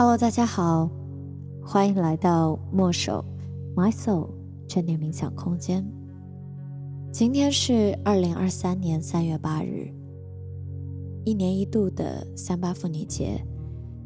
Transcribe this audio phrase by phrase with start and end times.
[0.00, 0.88] Hello，大家好，
[1.60, 3.24] 欢迎来到墨守
[3.74, 4.28] My Soul
[4.68, 5.84] 正念冥想空间。
[7.10, 9.92] 今天是二零二三年三月八日，
[11.24, 13.44] 一年一度的三八妇女节。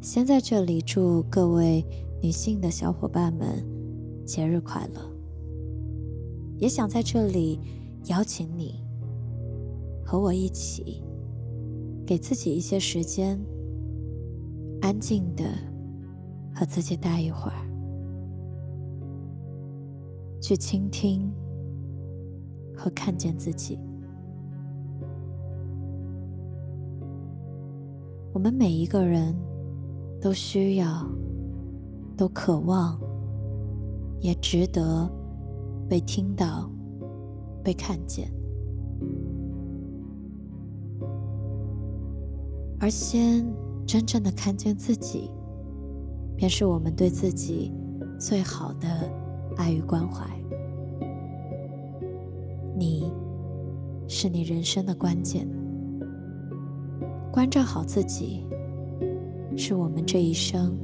[0.01, 1.85] 先在这里祝各位
[2.23, 3.63] 女性的小伙伴们
[4.25, 5.15] 节日快乐，
[6.57, 7.61] 也想在这里
[8.07, 8.83] 邀请你
[10.03, 11.03] 和我一起，
[12.07, 13.39] 给自己一些时间，
[14.81, 15.45] 安静的。
[16.55, 17.67] 和自己待一会儿，
[20.41, 21.33] 去倾听
[22.77, 23.79] 和看见自己。
[28.33, 29.35] 我们每一个人
[30.21, 31.07] 都需要、
[32.17, 32.99] 都渴望，
[34.21, 35.11] 也值得
[35.89, 36.71] 被听到、
[37.63, 38.33] 被看见。
[42.81, 43.47] 而先
[43.87, 45.31] 真正的看见自己。
[46.43, 47.73] 便是我们对自己
[48.19, 49.09] 最好的
[49.57, 50.27] 爱与关怀。
[52.77, 53.13] 你
[54.09, 55.47] 是你人生的关键，
[57.31, 58.45] 关照好自己，
[59.57, 60.77] 是我们这一生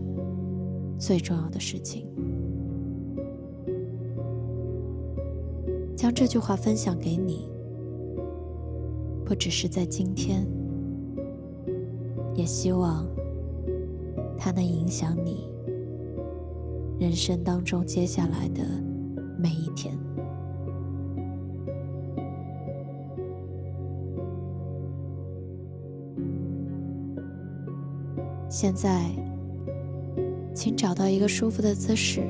[0.96, 2.06] 最重要的事情。
[5.96, 7.50] 将这句话分享给你，
[9.24, 10.46] 不只是在今天，
[12.36, 13.05] 也希望。
[14.39, 15.48] 它能影响你
[17.00, 18.62] 人生当中接下来的
[19.36, 19.98] 每一天。
[28.48, 29.11] 现在，
[30.55, 32.23] 请找到一个舒服的姿势，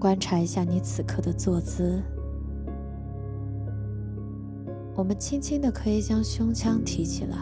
[0.00, 2.02] 观察一下你此刻的坐姿。
[4.96, 7.36] 我们轻轻的可以将胸腔提起来。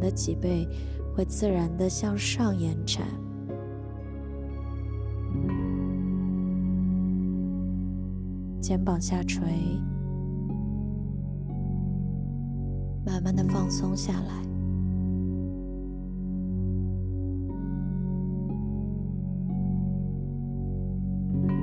[0.00, 0.66] 我们的脊背
[1.14, 3.06] 会自然的向上延展，
[8.62, 9.42] 肩膀下垂，
[13.04, 14.42] 慢慢的放松下来，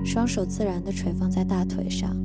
[0.05, 2.15] 双手自然的垂放在大腿上。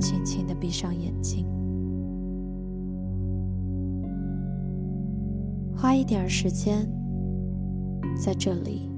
[0.00, 1.46] 轻轻的闭上眼睛，
[5.76, 6.86] 花一点时间
[8.22, 8.90] 在这里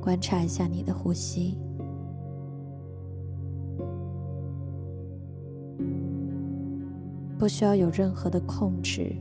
[0.00, 1.58] 观察一下你的呼吸，
[7.38, 9.14] 不需要有任何的控制，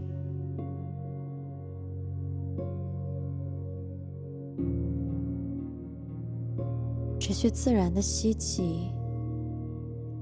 [7.18, 8.92] 只需自然的吸气。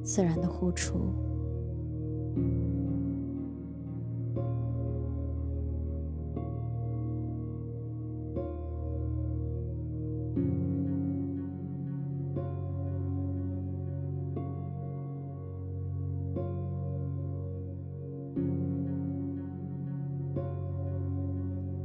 [0.07, 1.01] 自然的呼出。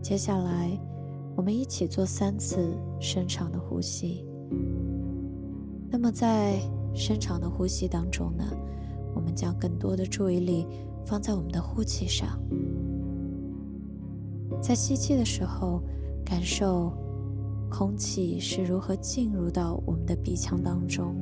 [0.00, 0.70] 接下来，
[1.34, 4.24] 我们一起做三次深长的呼吸。
[5.90, 6.60] 那么在。
[6.94, 8.44] 深长的呼吸当中呢，
[9.14, 10.66] 我们将更多的注意力
[11.04, 12.38] 放在我们的呼气上。
[14.60, 15.82] 在吸气的时候，
[16.24, 16.92] 感受
[17.70, 21.16] 空气是如何进入到我们的鼻腔当中，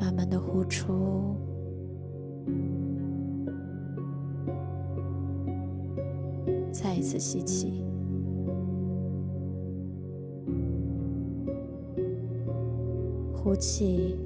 [0.00, 1.36] 慢慢的呼出，
[6.72, 7.84] 再一次吸气。
[13.40, 14.16] 呼气，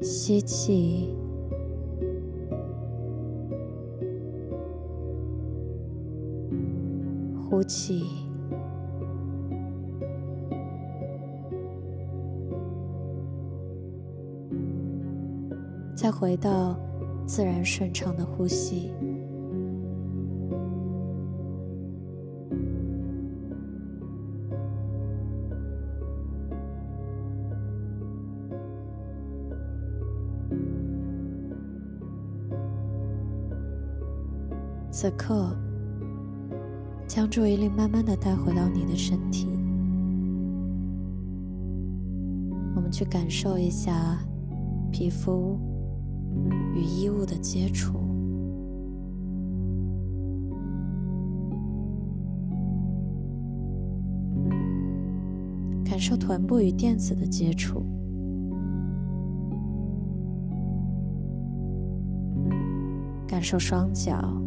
[0.00, 1.14] 吸气，
[7.50, 8.04] 呼气，
[15.94, 16.76] 再回到
[17.26, 18.92] 自然顺畅的呼吸。
[35.02, 35.52] 此刻，
[37.08, 39.48] 将注意力慢慢的带回到你的身体，
[42.76, 44.16] 我们去感受一下
[44.92, 45.58] 皮肤
[46.76, 47.98] 与衣物的接触，
[55.84, 57.84] 感受臀部与垫子的接触，
[63.26, 64.40] 感受双脚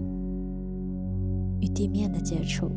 [1.66, 2.70] 与地面的接触。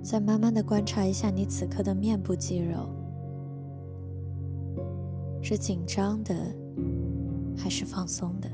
[0.00, 2.88] 再慢慢的观察一下你此刻的面部肌肉，
[5.42, 6.34] 是紧张的
[7.56, 8.48] 还是放松的？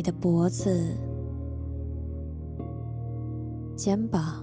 [0.00, 0.96] 你的脖子、
[3.76, 4.42] 肩膀，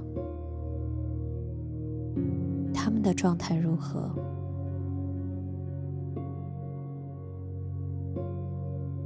[2.71, 4.11] 他们的状态如何？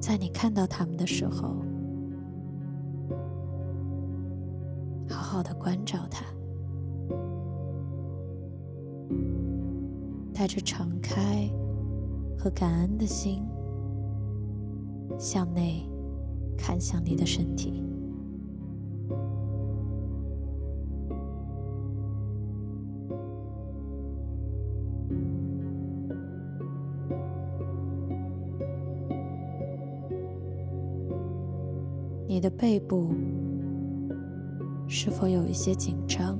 [0.02, 1.56] 在你看到他们的时候，
[5.08, 6.26] 好好的关照他，
[10.34, 11.50] 带着敞开
[12.38, 13.42] 和感恩的心，
[15.18, 15.90] 向内
[16.64, 17.84] 看向你的身体。
[32.28, 33.10] 你的背部
[34.88, 36.38] 是否有一些紧张？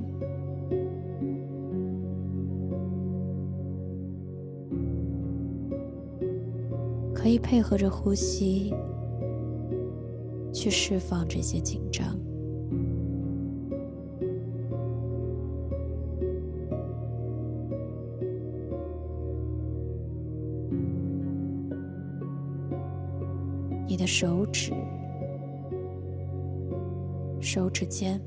[7.12, 8.72] 可以配合着呼吸
[10.52, 12.18] 去释放这些紧张。
[23.86, 24.72] 你的手指。
[27.44, 28.18] 手指尖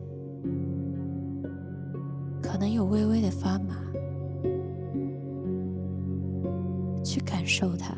[2.44, 3.76] 可能有微微的发麻，
[7.02, 7.96] 去感受它，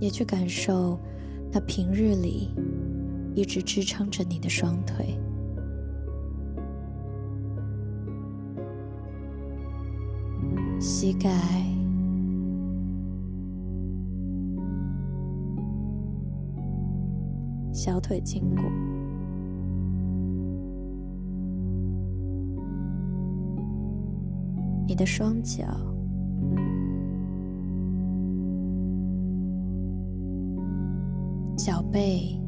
[0.00, 0.98] 也去感受
[1.52, 2.50] 那平日里
[3.34, 5.18] 一直支撑着你的双腿，
[10.80, 11.30] 膝盖。
[17.70, 18.62] 小腿筋骨，
[24.86, 25.64] 你的双脚，
[31.68, 32.40] 脚背，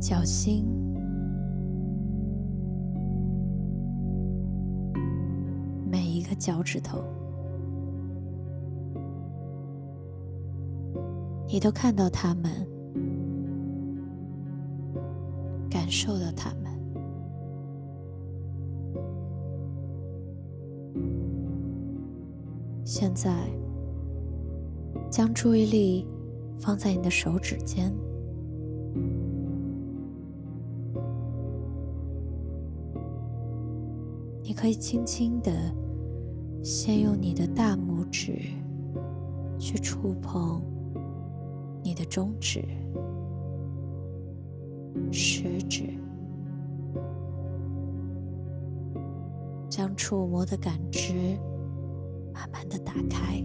[0.00, 0.64] 脚心，
[5.90, 7.02] 每一个脚趾头。
[11.48, 12.64] 你都看到他们，
[15.68, 16.72] 感受到他们。
[22.84, 23.32] 现在，
[25.10, 26.06] 将注意力
[26.58, 27.92] 放在你的手指间，
[34.42, 35.52] 你可以轻轻的，
[36.62, 38.38] 先用你的大拇指
[39.58, 40.62] 去触碰。
[41.82, 42.64] 你的中指、
[45.12, 45.84] 食指，
[49.68, 51.12] 将触摸的感知
[52.34, 53.40] 慢慢的打开。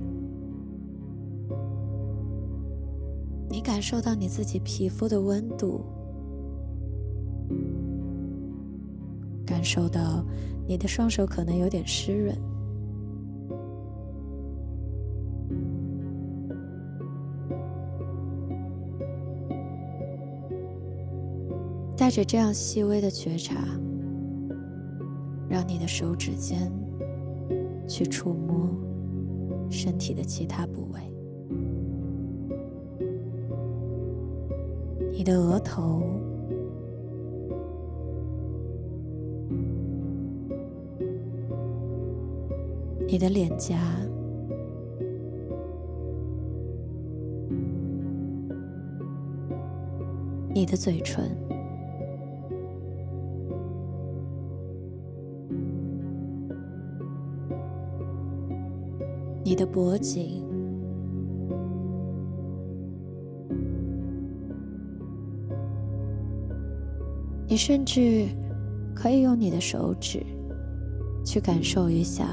[3.51, 5.81] 你感受到你自己皮肤的温度，
[9.45, 10.25] 感受到
[10.65, 12.33] 你的双手可能有点湿润。
[21.97, 23.55] 带着这样细微的觉察，
[25.49, 26.71] 让你的手指尖
[27.85, 28.69] 去触摸
[29.69, 31.01] 身体的其他部位，
[35.11, 36.01] 你的额头、
[43.07, 43.77] 你的脸颊、
[50.53, 51.29] 你的嘴唇。
[59.51, 60.45] 你的脖颈，
[67.51, 68.29] 你甚至
[68.95, 70.25] 可以用你的手指
[71.25, 72.25] 去感受一下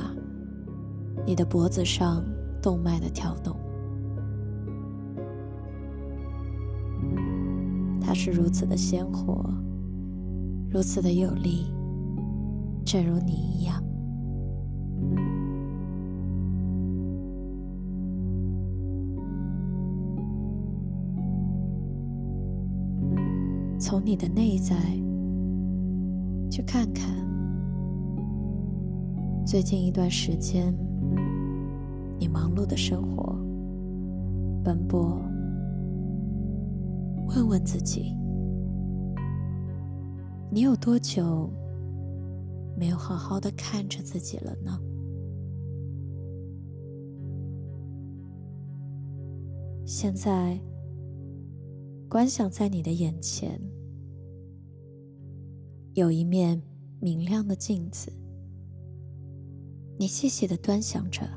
[1.27, 2.25] 你的脖子上
[2.63, 3.57] 动脉的跳动。
[8.01, 9.45] 它是如此的鲜活
[10.71, 11.67] 如此的有力
[12.85, 13.83] 正如你一样。
[23.81, 24.77] 从你的内在
[26.59, 27.07] 去看看，
[29.47, 30.75] 最近一段时间，
[32.19, 33.33] 你忙碌的生活、
[34.65, 35.23] 奔波。
[37.29, 38.13] 问问自己，
[40.51, 41.49] 你有多久
[42.77, 44.81] 没有好好的看着自己了呢？
[49.87, 50.61] 现在，
[52.09, 53.61] 观想在你的眼前
[55.99, 56.63] 有一面
[57.01, 58.13] 明亮的镜子，
[59.99, 61.29] 你细细的端详着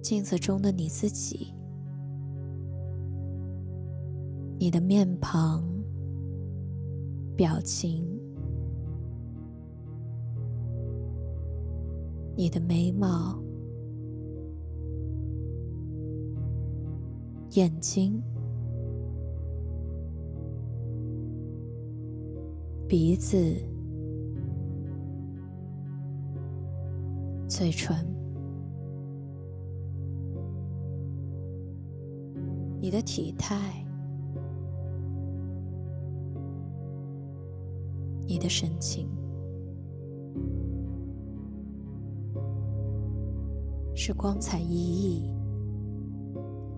[0.00, 1.52] 镜子中的你自己。
[4.58, 5.62] 你的面庞、
[7.36, 8.08] 表情、
[12.34, 13.38] 你的眉毛、
[17.50, 18.18] 眼睛、
[22.88, 23.36] 鼻子、
[27.46, 27.94] 嘴唇、
[32.80, 33.84] 你的体态。
[38.26, 39.08] 你的神情
[43.94, 45.34] 是光彩熠熠，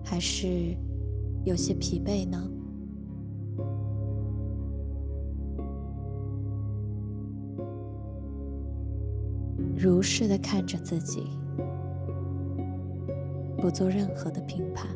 [0.01, 0.77] 还是
[1.43, 2.49] 有些疲惫呢？
[9.81, 11.23] 如实的看着自己，
[13.57, 14.87] 不做任何的评判。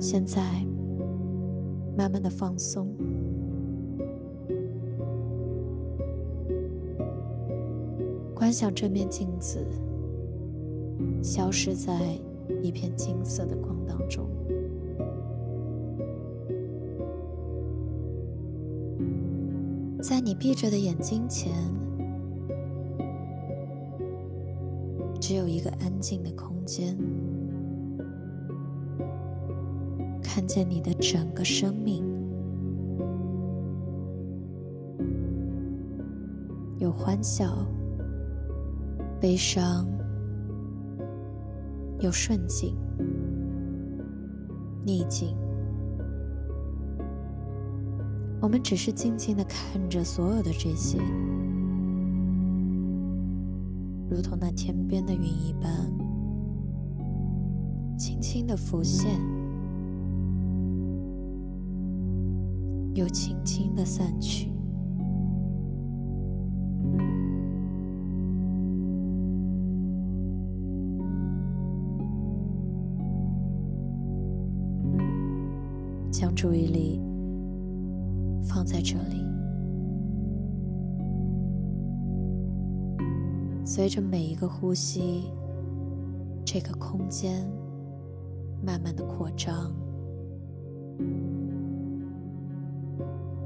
[0.00, 0.42] 现在，
[1.96, 2.92] 慢慢的放松，
[8.34, 9.64] 观想这面镜子
[11.22, 12.18] 消失在
[12.64, 14.28] 一片金色的光当中，
[20.02, 21.52] 在你闭着的眼睛前，
[25.20, 26.98] 只有一个安静的空间。
[30.20, 32.02] 看见你的整个生命，
[36.78, 37.64] 有欢笑、
[39.20, 39.86] 悲伤，
[42.00, 42.74] 有顺境、
[44.84, 45.36] 逆境。
[48.42, 50.98] 我们只是静静的看着所有的这些，
[54.10, 55.70] 如同那天边的云一般，
[57.96, 59.16] 轻轻的浮现。
[62.94, 64.50] 又轻轻的散去，
[76.10, 76.91] 将注意力
[78.82, 79.24] 这里，
[83.64, 85.30] 随着每一个呼吸，
[86.44, 87.48] 这个空间
[88.62, 89.72] 慢慢的扩张。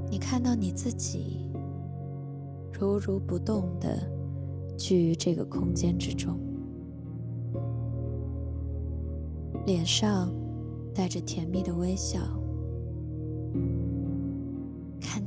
[0.09, 1.49] 你看到你自己
[2.73, 3.99] 如如不动的
[4.77, 6.37] 居于这个空间之中，
[9.65, 10.33] 脸上
[10.93, 12.19] 带着甜蜜的微笑，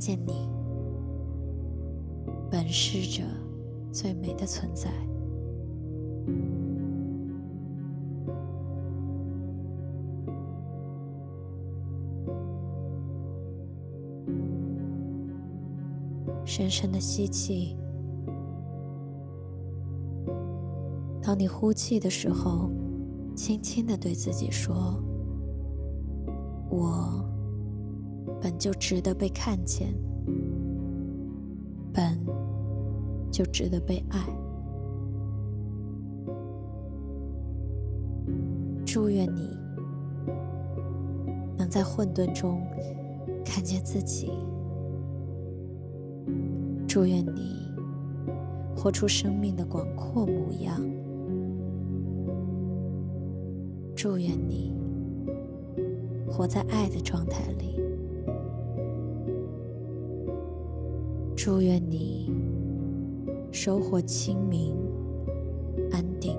[0.01, 0.49] 见你
[2.51, 3.23] 本是着
[3.93, 4.91] 最美的存在。
[16.47, 17.77] 深深的吸气，
[21.23, 22.69] 当你呼气的时候，
[23.37, 25.01] 轻轻的对自己说
[26.69, 27.25] ：“我
[28.41, 29.95] 本就值得被看见，
[31.93, 32.19] 本
[33.31, 34.19] 就值得被爱。”
[38.87, 39.57] 祝愿你
[41.57, 42.61] 能在混沌中
[43.45, 44.33] 看见自己。
[46.89, 47.69] 祝愿你
[48.77, 50.81] 活出生命的广阔模样。
[53.95, 54.75] 祝愿你
[56.29, 57.81] 活在爱的状态里。
[61.43, 62.31] 祝愿你
[63.51, 64.77] 收获清明
[65.91, 66.39] 安定。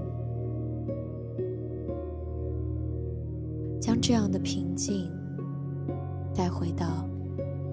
[3.79, 5.11] 将这样的平静
[6.35, 7.09] 带回到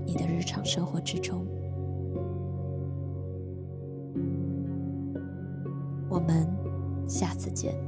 [0.07, 1.47] 你的日常生活之中。
[6.09, 6.49] 我们
[7.07, 7.88] 下次见。